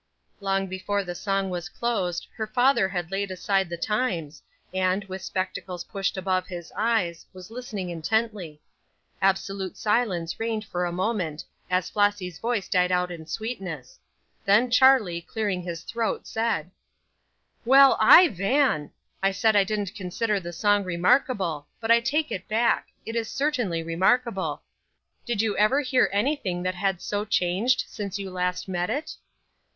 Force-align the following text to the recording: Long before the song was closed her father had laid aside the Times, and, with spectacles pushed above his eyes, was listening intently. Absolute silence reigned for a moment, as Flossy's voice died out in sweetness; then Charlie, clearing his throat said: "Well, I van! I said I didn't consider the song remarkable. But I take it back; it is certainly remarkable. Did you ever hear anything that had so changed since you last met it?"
Long 0.39 0.65
before 0.65 1.03
the 1.03 1.13
song 1.13 1.51
was 1.51 1.69
closed 1.69 2.25
her 2.35 2.47
father 2.47 2.89
had 2.89 3.11
laid 3.11 3.29
aside 3.29 3.69
the 3.69 3.77
Times, 3.77 4.41
and, 4.73 5.03
with 5.05 5.21
spectacles 5.21 5.83
pushed 5.83 6.17
above 6.17 6.47
his 6.47 6.73
eyes, 6.75 7.27
was 7.33 7.51
listening 7.51 7.91
intently. 7.91 8.59
Absolute 9.21 9.77
silence 9.77 10.39
reigned 10.39 10.65
for 10.65 10.85
a 10.85 10.91
moment, 10.91 11.43
as 11.69 11.87
Flossy's 11.91 12.39
voice 12.39 12.67
died 12.67 12.91
out 12.91 13.11
in 13.11 13.27
sweetness; 13.27 13.99
then 14.43 14.71
Charlie, 14.71 15.21
clearing 15.21 15.61
his 15.61 15.83
throat 15.83 16.25
said: 16.25 16.71
"Well, 17.63 17.95
I 17.99 18.27
van! 18.29 18.89
I 19.21 19.29
said 19.29 19.55
I 19.55 19.63
didn't 19.63 19.93
consider 19.93 20.39
the 20.39 20.51
song 20.51 20.83
remarkable. 20.83 21.67
But 21.79 21.91
I 21.91 21.99
take 21.99 22.31
it 22.31 22.47
back; 22.47 22.87
it 23.05 23.15
is 23.15 23.29
certainly 23.29 23.83
remarkable. 23.83 24.63
Did 25.27 25.43
you 25.43 25.55
ever 25.57 25.81
hear 25.81 26.09
anything 26.11 26.63
that 26.63 26.73
had 26.73 27.03
so 27.03 27.23
changed 27.23 27.83
since 27.87 28.17
you 28.17 28.31
last 28.31 28.67
met 28.67 28.89
it?" 28.89 29.13